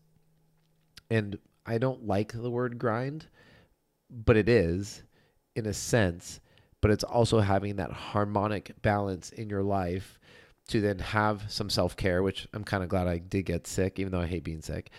And 1.10 1.38
I 1.64 1.78
don't 1.78 2.06
like 2.06 2.32
the 2.32 2.50
word 2.50 2.78
grind, 2.78 3.26
but 4.08 4.36
it 4.36 4.48
is 4.48 5.02
in 5.56 5.66
a 5.66 5.72
sense, 5.72 6.40
but 6.80 6.90
it's 6.90 7.04
also 7.04 7.40
having 7.40 7.76
that 7.76 7.90
harmonic 7.90 8.80
balance 8.82 9.30
in 9.30 9.50
your 9.50 9.62
life 9.62 10.18
to 10.68 10.80
then 10.80 10.98
have 10.98 11.44
some 11.48 11.70
self-care, 11.70 12.22
which 12.22 12.48
I'm 12.52 12.64
kind 12.64 12.82
of 12.82 12.88
glad 12.88 13.06
I 13.06 13.18
did 13.18 13.44
get 13.44 13.66
sick 13.66 13.98
even 13.98 14.12
though 14.12 14.20
I 14.20 14.26
hate 14.26 14.44
being 14.44 14.62
sick 14.62 14.90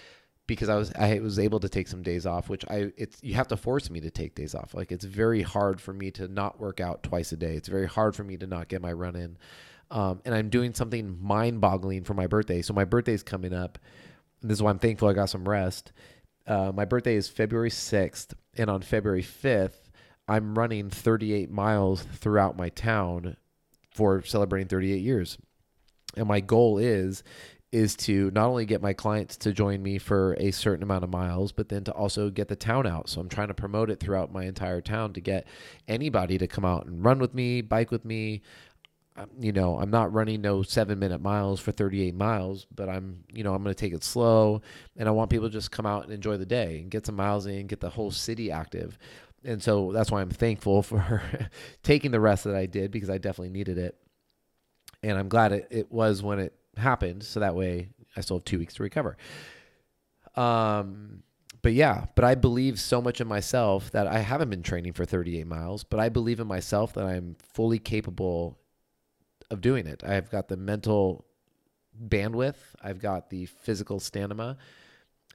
because 0.48 0.70
I 0.70 0.76
was 0.76 0.92
I 0.94 1.20
was 1.20 1.38
able 1.38 1.60
to 1.60 1.70
take 1.70 1.88
some 1.88 2.02
days 2.02 2.26
off, 2.26 2.50
which 2.50 2.66
I 2.70 2.92
it's 2.96 3.22
you 3.22 3.36
have 3.36 3.50
to 3.50 3.58
force 3.58 3.90
me 3.90 4.00
to 4.00 4.10
take 4.10 4.34
days 4.34 4.56
off. 4.56 4.74
Like 4.74 4.92
it's 4.92 5.06
very 5.06 5.42
hard 5.42 5.80
for 5.80 5.94
me 5.94 6.10
to 6.12 6.28
not 6.28 6.60
work 6.60 6.80
out 6.80 7.04
twice 7.04 7.34
a 7.34 7.38
day. 7.38 7.56
It's 7.56 7.68
very 7.68 7.86
hard 7.86 8.16
for 8.16 8.24
me 8.24 8.38
to 8.38 8.48
not 8.48 8.70
get 8.70 8.82
my 8.82 8.94
run 8.94 9.16
in. 9.16 9.38
Um, 9.92 10.22
and 10.26 10.34
I'm 10.36 10.50
doing 10.50 10.74
something 10.74 11.18
mind-boggling 11.22 12.04
for 12.04 12.14
my 12.14 12.28
birthday. 12.28 12.62
So 12.62 12.74
my 12.74 12.84
birthday's 12.84 13.24
coming 13.24 13.54
up. 13.54 13.78
And 14.42 14.50
This 14.52 14.58
is 14.58 14.64
why 14.64 14.70
I'm 14.70 14.80
thankful 14.80 15.08
I 15.08 15.14
got 15.14 15.30
some 15.30 15.48
rest. 15.48 15.94
Uh, 16.46 16.72
my 16.74 16.86
birthday 16.86 17.16
is 17.16 17.28
February 17.28 17.70
6th, 17.70 18.34
and 18.58 18.70
on 18.70 18.82
February 18.82 19.24
5th, 19.24 19.87
I'm 20.28 20.58
running 20.58 20.90
38 20.90 21.50
miles 21.50 22.04
throughout 22.04 22.58
my 22.58 22.70
town 22.70 23.38
for 23.92 24.24
celebrating 24.24 24.68
38 24.68 25.02
years. 25.02 25.38
And 26.16 26.28
my 26.28 26.40
goal 26.40 26.78
is 26.78 27.24
is 27.72 27.96
to 27.98 28.32
not 28.32 28.48
only 28.48 28.66
get 28.66 28.82
my 28.82 28.94
clients 28.94 29.36
to 29.36 29.52
join 29.52 29.84
me 29.84 29.98
for 29.98 30.36
a 30.40 30.52
certain 30.52 30.84
amount 30.84 31.04
of 31.04 31.10
miles, 31.10 31.52
but 31.52 31.68
then 31.68 31.84
to 31.84 31.92
also 31.92 32.30
get 32.30 32.48
the 32.48 32.56
town 32.56 32.88
out. 32.88 33.10
So 33.10 33.20
I'm 33.20 33.28
trying 33.28 33.50
to 33.50 33.54
promote 33.54 33.90
it 33.90 34.00
throughout 34.00 34.32
my 34.32 34.46
entire 34.46 34.80
town 34.80 35.14
to 35.14 35.22
get 35.22 35.46
anybody 35.88 36.38
to 36.38 36.48
come 36.48 36.64
out 36.64 36.86
and 36.86 37.04
run 37.04 37.20
with 37.20 37.34
me, 37.34 37.62
bike 37.62 37.92
with 37.92 38.06
me. 38.06 38.42
Um, 39.18 39.28
you 39.40 39.52
know, 39.52 39.78
I'm 39.80 39.90
not 39.90 40.14
running 40.14 40.42
no 40.42 40.62
seven 40.64 40.98
minute 41.00 41.22
miles 41.22 41.60
for 41.60 41.72
38 41.74 42.16
miles, 42.16 42.68
but 42.74 42.88
I'm, 42.88 43.24
you 43.34 43.44
know, 43.44 43.54
I'm 43.54 43.64
going 43.64 43.76
to 43.76 43.80
take 43.80 43.94
it 43.94 44.04
slow 44.04 44.62
and 44.96 45.10
I 45.10 45.12
want 45.12 45.30
people 45.30 45.48
to 45.48 45.54
just 45.54 45.72
come 45.72 45.86
out 45.86 46.04
and 46.04 46.14
enjoy 46.14 46.38
the 46.38 46.46
day 46.46 46.80
and 46.80 46.92
get 46.92 47.06
some 47.06 47.16
miles 47.16 47.48
in, 47.48 47.68
get 47.68 47.82
the 47.82 47.90
whole 47.90 48.12
city 48.12 48.50
active. 48.50 48.98
And 49.44 49.62
so 49.62 49.92
that's 49.92 50.12
why 50.12 50.22
I'm 50.22 50.30
thankful 50.30 50.82
for 50.84 51.22
taking 51.84 52.12
the 52.12 52.20
rest 52.20 52.44
that 52.46 52.56
I 52.56 52.66
did 52.66 52.92
because 52.92 53.10
I 53.10 53.18
definitely 53.18 53.52
needed 53.52 53.78
it. 53.78 53.96
And 55.04 55.18
I'm 55.18 55.30
glad 55.30 55.52
it, 55.52 55.68
it 55.70 55.92
was 55.92 56.24
when 56.24 56.40
it 56.40 56.54
happened. 56.76 57.24
So 57.24 57.40
that 57.40 57.56
way 57.56 57.90
I 58.16 58.22
still 58.22 58.38
have 58.38 58.46
two 58.46 58.60
weeks 58.60 58.74
to 58.76 58.84
recover. 58.84 59.18
Um, 60.36 61.24
but 61.62 61.74
yeah, 61.74 62.06
but 62.16 62.24
I 62.24 62.36
believe 62.36 62.80
so 62.80 63.02
much 63.02 63.20
in 63.20 63.28
myself 63.28 63.92
that 63.92 64.08
I 64.08 64.20
haven't 64.20 64.50
been 64.50 64.64
training 64.64 64.94
for 64.94 65.06
38 65.06 65.46
miles, 65.48 65.84
but 65.84 66.00
I 66.00 66.10
believe 66.10 66.40
in 66.40 66.48
myself 66.48 66.94
that 66.94 67.06
I'm 67.06 67.36
fully 67.54 67.80
capable 67.80 68.58
of 69.50 69.62
doing 69.62 69.88
it. 69.88 70.04
I've 70.04 70.30
got 70.30 70.48
the 70.48 70.58
mental 70.58 71.26
bandwidth, 72.08 72.56
I've 72.82 73.00
got 73.00 73.30
the 73.30 73.46
physical 73.46 74.00
stamina, 74.00 74.58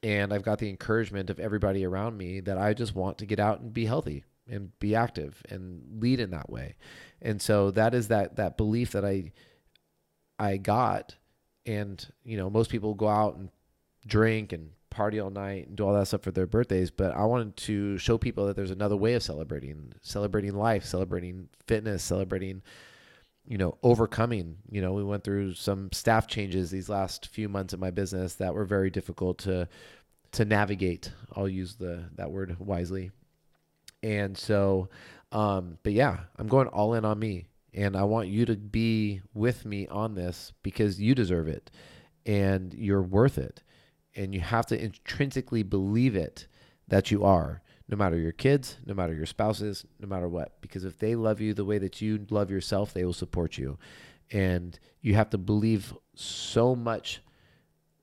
and 0.02 0.32
I've 0.32 0.42
got 0.42 0.58
the 0.58 0.68
encouragement 0.68 1.30
of 1.30 1.38
everybody 1.38 1.84
around 1.84 2.16
me 2.16 2.40
that 2.40 2.58
I 2.58 2.74
just 2.74 2.94
want 2.94 3.18
to 3.18 3.26
get 3.26 3.38
out 3.38 3.60
and 3.60 3.72
be 3.72 3.86
healthy 3.86 4.24
and 4.48 4.76
be 4.80 4.94
active 4.94 5.42
and 5.48 6.00
lead 6.00 6.20
in 6.20 6.30
that 6.30 6.50
way. 6.50 6.76
And 7.20 7.40
so 7.40 7.70
that 7.72 7.94
is 7.94 8.08
that 8.08 8.36
that 8.36 8.56
belief 8.56 8.92
that 8.92 9.04
I 9.04 9.32
I 10.38 10.56
got 10.56 11.14
and 11.66 12.04
you 12.24 12.36
know 12.36 12.50
most 12.50 12.70
people 12.70 12.94
go 12.94 13.08
out 13.08 13.36
and 13.36 13.48
drink 14.06 14.52
and 14.52 14.70
party 14.90 15.20
all 15.20 15.30
night 15.30 15.68
and 15.68 15.76
do 15.76 15.86
all 15.86 15.94
that 15.94 16.06
stuff 16.06 16.22
for 16.22 16.32
their 16.32 16.46
birthdays 16.46 16.90
but 16.90 17.12
i 17.16 17.24
wanted 17.24 17.56
to 17.56 17.96
show 17.98 18.18
people 18.18 18.46
that 18.46 18.56
there's 18.56 18.70
another 18.70 18.96
way 18.96 19.14
of 19.14 19.22
celebrating 19.22 19.92
celebrating 20.02 20.54
life 20.54 20.84
celebrating 20.84 21.48
fitness 21.66 22.02
celebrating 22.02 22.60
you 23.46 23.58
know, 23.58 23.76
overcoming. 23.82 24.58
You 24.70 24.80
know, 24.80 24.92
we 24.92 25.04
went 25.04 25.24
through 25.24 25.54
some 25.54 25.90
staff 25.92 26.26
changes 26.26 26.70
these 26.70 26.88
last 26.88 27.28
few 27.28 27.48
months 27.48 27.74
in 27.74 27.80
my 27.80 27.90
business 27.90 28.34
that 28.34 28.54
were 28.54 28.64
very 28.64 28.90
difficult 28.90 29.38
to 29.38 29.68
to 30.32 30.44
navigate. 30.44 31.12
I'll 31.36 31.48
use 31.48 31.74
the 31.74 32.04
that 32.16 32.30
word 32.30 32.56
wisely. 32.58 33.10
And 34.02 34.36
so, 34.36 34.88
um, 35.30 35.78
but 35.82 35.92
yeah, 35.92 36.20
I'm 36.36 36.48
going 36.48 36.68
all 36.68 36.94
in 36.94 37.04
on 37.04 37.18
me, 37.18 37.46
and 37.72 37.96
I 37.96 38.04
want 38.04 38.28
you 38.28 38.46
to 38.46 38.56
be 38.56 39.22
with 39.34 39.64
me 39.64 39.86
on 39.88 40.14
this 40.14 40.52
because 40.62 41.00
you 41.00 41.14
deserve 41.14 41.48
it, 41.48 41.70
and 42.26 42.74
you're 42.74 43.02
worth 43.02 43.38
it, 43.38 43.62
and 44.16 44.34
you 44.34 44.40
have 44.40 44.66
to 44.66 44.82
intrinsically 44.82 45.62
believe 45.62 46.16
it 46.16 46.46
that 46.88 47.10
you 47.10 47.24
are 47.24 47.62
no 47.92 47.98
matter 47.98 48.16
your 48.16 48.32
kids, 48.32 48.78
no 48.86 48.94
matter 48.94 49.12
your 49.12 49.26
spouses, 49.26 49.84
no 50.00 50.08
matter 50.08 50.26
what. 50.26 50.58
Because 50.62 50.82
if 50.82 50.98
they 50.98 51.14
love 51.14 51.42
you 51.42 51.52
the 51.52 51.66
way 51.66 51.76
that 51.76 52.00
you 52.00 52.26
love 52.30 52.50
yourself, 52.50 52.94
they 52.94 53.04
will 53.04 53.12
support 53.12 53.58
you. 53.58 53.78
And 54.30 54.80
you 55.02 55.14
have 55.14 55.28
to 55.30 55.38
believe 55.38 55.92
so 56.14 56.74
much 56.74 57.20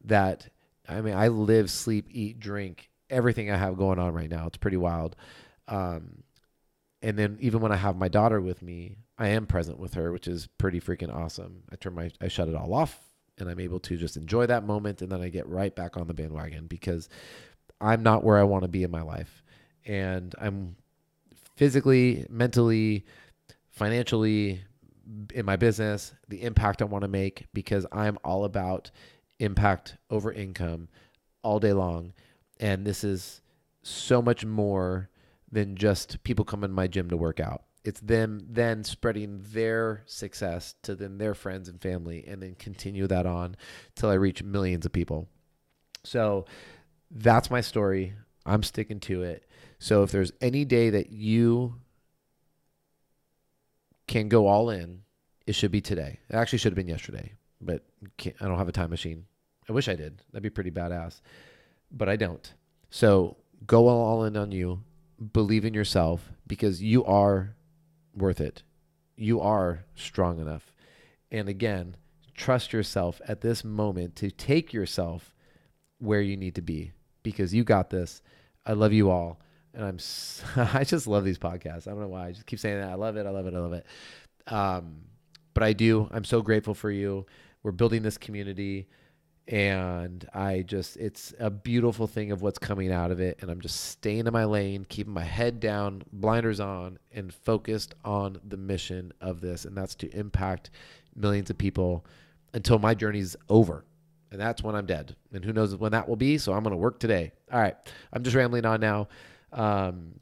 that, 0.04 0.48
I 0.88 1.02
mean, 1.02 1.16
I 1.16 1.30
live, 1.30 1.72
sleep, 1.72 2.06
eat, 2.12 2.40
drink, 2.40 2.92
everything 3.10 3.50
I 3.50 3.58
have 3.58 3.78
going 3.78 3.98
on 3.98 4.14
right 4.14 4.30
now. 4.30 4.46
It's 4.46 4.58
pretty 4.58 4.78
wild. 4.78 5.16
Um, 5.68 6.22
and 7.02 7.18
then 7.18 7.40
even 7.40 7.60
when 7.60 7.72
I 7.72 7.78
have 7.78 7.98
my 7.98 8.10
daughter 8.10 8.40
with 8.40 8.62
me, 8.62 8.98
I 9.18 9.30
am 9.30 9.48
present 9.48 9.80
with 9.80 9.96
her, 9.96 10.12
which 10.12 10.28
is 10.28 10.48
pretty 10.60 10.80
freaking 10.80 11.12
awesome. 11.12 11.64
I 11.72 11.78
turn 11.78 11.96
my, 11.96 12.12
I 12.22 12.28
shut 12.28 12.48
it 12.48 12.54
all 12.54 12.76
off 12.76 13.00
and 13.40 13.50
I'm 13.50 13.60
able 13.60 13.80
to 13.80 13.98
just 13.98 14.18
enjoy 14.18 14.46
that 14.46 14.68
moment. 14.68 15.02
And 15.02 15.12
then 15.12 15.22
I 15.22 15.30
get 15.30 15.48
right 15.48 15.76
back 15.76 15.98
on 15.98 16.06
the 16.06 16.14
bandwagon 16.14 16.68
because 16.68 17.10
I'm 17.82 18.04
not 18.04 18.24
where 18.24 18.38
I 18.38 18.44
want 18.44 18.66
to 18.66 18.70
be 18.70 18.84
in 18.84 18.92
my 18.92 19.02
life 19.02 19.42
and 19.86 20.34
I'm 20.40 20.76
physically, 21.56 22.26
mentally, 22.30 23.06
financially 23.70 24.64
in 25.34 25.46
my 25.46 25.56
business, 25.56 26.14
the 26.28 26.44
impact 26.44 26.82
I 26.82 26.86
want 26.86 27.04
to 27.04 27.08
make 27.08 27.48
because 27.54 27.86
I'm 27.92 28.18
all 28.24 28.46
about 28.46 28.92
impact 29.40 29.98
over 30.10 30.32
income 30.32 30.90
all 31.42 31.60
day 31.60 31.74
long. 31.74 32.14
And 32.60 32.86
this 32.86 33.04
is 33.04 33.42
so 33.82 34.22
much 34.22 34.46
more 34.46 35.10
than 35.52 35.76
just 35.76 36.24
people 36.24 36.46
come 36.46 36.64
in 36.64 36.72
my 36.72 36.88
gym 36.88 37.10
to 37.10 37.18
work 37.18 37.40
out. 37.40 37.64
It's 37.84 38.02
them 38.02 38.46
then 38.48 38.84
spreading 38.84 39.42
their 39.52 40.04
success 40.06 40.76
to 40.84 40.96
then 40.96 41.18
their 41.18 41.34
friends 41.34 41.70
and 41.70 41.82
family 41.82 42.26
and 42.28 42.44
then 42.44 42.56
continue 42.56 43.08
that 43.08 43.26
on 43.26 43.56
till 43.96 44.10
I 44.10 44.16
reach 44.16 44.44
millions 44.44 44.86
of 44.86 44.92
people. 44.92 45.28
So 46.04 46.46
that's 47.10 47.50
my 47.50 47.62
story. 47.62 48.14
I'm 48.50 48.64
sticking 48.64 49.00
to 49.02 49.24
it. 49.24 49.46
So 49.78 50.04
if 50.04 50.12
there's 50.12 50.32
any 50.42 50.66
day 50.66 50.90
that 50.90 51.12
you 51.12 51.76
can 54.08 54.28
go 54.28 54.48
all 54.48 54.70
in, 54.70 55.04
it 55.46 55.54
should 55.54 55.72
be 55.72 55.82
today. 55.82 56.20
It 56.30 56.36
actually 56.36 56.60
should 56.60 56.72
have 56.72 56.78
been 56.78 56.88
yesterday, 56.88 57.34
but 57.62 57.84
I 58.26 58.48
don't 58.48 58.58
have 58.58 58.68
a 58.68 58.74
time 58.74 58.90
machine. 58.90 59.26
I 59.70 59.74
wish 59.74 59.88
I 59.88 59.96
did. 59.96 60.22
That'd 60.32 60.44
be 60.44 60.50
pretty 60.50 60.72
badass, 60.72 61.22
but 61.92 62.10
I 62.10 62.16
don't. 62.16 62.54
So 62.90 63.38
go 63.66 63.88
all 63.88 64.24
in 64.24 64.36
on 64.36 64.52
you. 64.52 64.84
Believe 65.34 65.66
in 65.66 65.74
yourself 65.74 66.32
because 66.48 66.82
you 66.82 67.06
are 67.06 67.56
worth 68.16 68.42
it. 68.42 68.64
You 69.16 69.42
are 69.42 69.86
strong 69.96 70.40
enough. 70.40 70.74
And 71.32 71.48
again, 71.50 71.98
trust 72.34 72.74
yourself 72.74 73.22
at 73.28 73.42
this 73.42 73.64
moment 73.64 74.16
to 74.18 74.32
take 74.32 74.74
yourself 74.74 75.36
where 76.00 76.22
you 76.22 76.38
need 76.38 76.56
to 76.56 76.62
be 76.62 76.94
because 77.22 77.54
you 77.54 77.64
got 77.64 77.90
this. 77.90 78.22
I 78.70 78.74
love 78.74 78.94
you 78.94 79.10
all 79.10 79.40
and 79.74 79.84
I'm 79.86 80.00
I 80.76 80.84
just 80.84 81.08
love 81.08 81.24
these 81.24 81.40
podcasts. 81.40 81.88
I 81.88 81.92
don't 81.92 82.02
know 82.02 82.08
why. 82.08 82.28
I 82.28 82.32
just 82.32 82.46
keep 82.46 82.60
saying 82.60 82.80
that. 82.80 82.90
I 82.90 82.96
love 82.96 83.18
it. 83.18 83.26
I 83.26 83.30
love 83.30 83.48
it. 83.48 83.54
I 83.54 83.60
love 83.60 83.74
it. 83.74 83.86
Um, 84.48 85.02
but 85.54 85.64
I 85.64 85.74
do. 85.74 86.10
I'm 86.12 86.24
so 86.24 86.42
grateful 86.42 86.74
for 86.74 86.92
you. 86.92 87.26
We're 87.64 87.72
building 87.72 88.02
this 88.02 88.18
community, 88.18 88.88
and 89.48 90.28
I 90.34 90.62
just 90.62 90.98
it's 90.98 91.34
a 91.40 91.50
beautiful 91.50 92.08
thing 92.08 92.32
of 92.32 92.42
what's 92.42 92.60
coming 92.60 92.92
out 92.92 93.12
of 93.12 93.20
it. 93.20 93.40
And 93.42 93.52
I'm 93.52 93.62
just 93.62 93.80
staying 93.90 94.28
in 94.28 94.34
my 94.34 94.46
lane, 94.46 94.86
keeping 94.88 95.14
my 95.14 95.24
head 95.24 95.60
down, 95.60 96.04
blinders 96.12 96.60
on, 96.60 97.00
and 97.12 97.34
focused 97.34 97.96
on 98.06 98.40
the 98.48 98.58
mission 98.58 99.12
of 99.22 99.42
this, 99.42 99.66
and 99.66 99.76
that's 99.76 99.96
to 99.96 100.10
impact 100.16 100.70
millions 101.16 101.50
of 101.50 101.58
people 101.58 102.06
until 102.54 102.80
my 102.80 102.94
journey's 102.96 103.36
over 103.50 103.86
and 104.32 104.40
that's 104.40 104.64
when 104.64 104.76
I'm 104.76 104.86
dead. 104.86 105.16
And 105.34 105.44
who 105.44 105.54
knows 105.54 105.76
when 105.76 105.92
that 105.92 106.08
will 106.08 106.16
be. 106.16 106.38
So 106.38 106.54
I'm 106.54 106.64
going 106.64 106.72
to 106.72 106.78
work 106.78 107.00
today. 107.00 107.32
All 107.52 107.60
right. 107.60 107.76
I'm 108.14 108.24
just 108.24 108.36
rambling 108.36 108.66
on 108.66 108.80
now. 108.80 109.08
Um, 109.52 110.20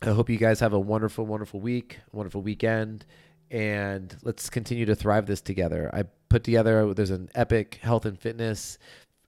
I 0.00 0.06
hope 0.06 0.30
you 0.30 0.38
guys 0.38 0.60
have 0.60 0.72
a 0.72 0.80
wonderful, 0.80 1.24
wonderful 1.26 1.60
week, 1.60 2.00
wonderful 2.10 2.42
weekend, 2.42 3.04
and 3.50 4.16
let's 4.24 4.50
continue 4.50 4.84
to 4.86 4.96
thrive 4.96 5.26
this 5.26 5.40
together. 5.40 5.90
I 5.92 6.04
put 6.28 6.42
together, 6.42 6.92
there's 6.92 7.10
an 7.10 7.28
epic 7.34 7.78
health 7.82 8.04
and 8.06 8.18
fitness 8.18 8.78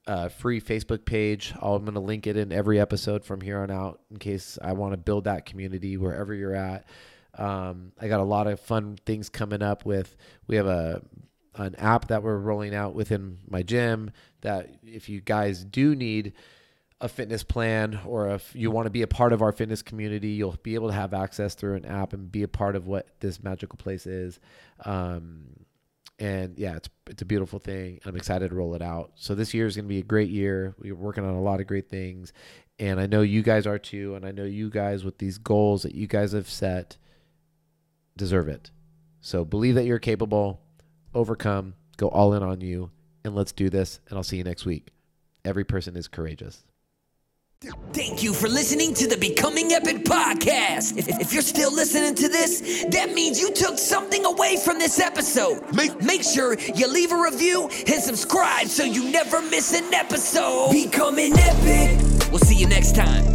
uh, 0.07 0.29
free 0.29 0.59
Facebook 0.59 1.05
page. 1.05 1.53
I'm 1.61 1.83
going 1.83 1.93
to 1.93 1.99
link 1.99 2.27
it 2.27 2.35
in 2.35 2.51
every 2.51 2.79
episode 2.79 3.23
from 3.23 3.41
here 3.41 3.59
on 3.59 3.71
out 3.71 4.01
in 4.11 4.17
case 4.17 4.57
I 4.61 4.73
want 4.73 4.93
to 4.93 4.97
build 4.97 5.23
that 5.23 5.45
community 5.45 5.97
wherever 5.97 6.33
you're 6.33 6.55
at. 6.55 6.85
Um, 7.37 7.91
I 7.99 8.07
got 8.07 8.19
a 8.19 8.23
lot 8.23 8.47
of 8.47 8.59
fun 8.59 8.97
things 9.05 9.29
coming 9.29 9.61
up 9.61 9.85
with, 9.85 10.15
we 10.47 10.55
have 10.55 10.67
a, 10.67 11.01
an 11.55 11.75
app 11.75 12.07
that 12.09 12.23
we're 12.23 12.37
rolling 12.37 12.75
out 12.75 12.95
within 12.95 13.39
my 13.49 13.63
gym 13.63 14.11
that 14.41 14.69
if 14.83 15.09
you 15.09 15.21
guys 15.21 15.63
do 15.63 15.95
need 15.95 16.33
a 17.01 17.09
fitness 17.09 17.43
plan 17.43 17.99
or 18.05 18.29
if 18.29 18.55
you 18.55 18.71
want 18.71 18.85
to 18.85 18.89
be 18.89 19.01
a 19.01 19.07
part 19.07 19.33
of 19.33 19.41
our 19.41 19.51
fitness 19.51 19.81
community, 19.81 20.29
you'll 20.29 20.57
be 20.63 20.75
able 20.75 20.87
to 20.87 20.93
have 20.93 21.13
access 21.13 21.55
through 21.55 21.75
an 21.75 21.85
app 21.85 22.13
and 22.13 22.31
be 22.31 22.43
a 22.43 22.47
part 22.47 22.75
of 22.75 22.87
what 22.87 23.07
this 23.19 23.43
magical 23.43 23.77
place 23.77 24.05
is. 24.05 24.39
Um, 24.85 25.45
and 26.17 26.57
yeah, 26.57 26.77
it's 26.77 26.89
it's 27.07 27.21
a 27.21 27.25
beautiful 27.25 27.59
thing. 27.59 27.99
I'm 28.05 28.15
excited 28.15 28.49
to 28.49 28.55
roll 28.55 28.73
it 28.75 28.81
out. 28.81 29.11
So 29.15 29.35
this 29.35 29.53
year 29.53 29.65
is 29.65 29.75
going 29.75 29.85
to 29.85 29.89
be 29.89 29.99
a 29.99 30.03
great 30.03 30.29
year. 30.29 30.73
We're 30.79 30.95
working 30.95 31.25
on 31.25 31.33
a 31.33 31.41
lot 31.41 31.59
of 31.59 31.67
great 31.67 31.89
things, 31.89 32.31
and 32.79 32.99
I 33.01 33.07
know 33.07 33.21
you 33.21 33.43
guys 33.43 33.67
are 33.67 33.77
too. 33.77 34.15
And 34.15 34.25
I 34.25 34.31
know 34.31 34.45
you 34.45 34.69
guys 34.69 35.03
with 35.03 35.17
these 35.17 35.37
goals 35.37 35.83
that 35.83 35.93
you 35.93 36.07
guys 36.07 36.31
have 36.31 36.49
set 36.49 36.97
deserve 38.15 38.47
it. 38.47 38.71
So 39.19 39.43
believe 39.43 39.75
that 39.75 39.85
you're 39.85 39.99
capable, 39.99 40.61
overcome, 41.15 41.73
go 41.97 42.09
all 42.09 42.33
in 42.33 42.43
on 42.43 42.61
you, 42.61 42.91
and 43.23 43.35
let's 43.35 43.51
do 43.51 43.69
this. 43.69 43.99
And 44.09 44.17
I'll 44.17 44.23
see 44.23 44.37
you 44.37 44.43
next 44.43 44.65
week. 44.65 44.91
Every 45.43 45.63
person 45.63 45.95
is 45.95 46.07
courageous. 46.07 46.63
Thank 47.93 48.21
you 48.21 48.33
for 48.33 48.47
listening 48.47 48.93
to 48.95 49.07
the 49.07 49.17
Becoming 49.17 49.71
Epic 49.71 50.03
podcast. 50.03 50.97
If, 50.97 51.07
if, 51.07 51.33
you're 51.33 51.41
still 51.41 51.73
listening 51.73 52.13
to 52.15 52.27
this, 52.27 52.85
that 52.91 53.13
means 53.13 53.39
you 53.39 53.51
took 53.53 53.77
something 53.77 54.23
away 54.25 54.57
from 54.57 54.77
this 54.77 54.99
episode. 54.99 55.73
Make, 55.73 55.99
make 56.03 56.23
sure 56.23 56.59
you 56.59 56.87
leave 56.87 57.11
a 57.11 57.19
review 57.19 57.69
and 57.87 58.03
subscribe 58.03 58.67
so 58.67 58.83
you 58.83 59.09
never 59.09 59.41
miss 59.41 59.73
an 59.73 59.91
episode. 59.93 60.71
Becoming 60.73 61.33
Epic. 61.35 62.29
We'll 62.29 62.39
see 62.39 62.55
you 62.55 62.67
next 62.67 62.95
time. 62.95 63.34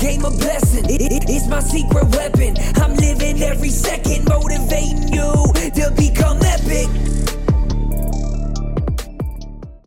game 0.00 0.24
a 0.24 0.30
blessing. 0.30 0.84
It, 0.86 1.02
it, 1.02 1.28
it's 1.28 1.46
my 1.46 1.60
secret 1.60 2.06
weapon. 2.16 2.56
I'm 2.76 2.94
living 2.94 3.42
every 3.42 3.68
second, 3.68 4.24
motivating 4.26 5.12
you 5.12 5.52
to 5.52 5.92
become 5.96 6.38
epic. 6.42 7.29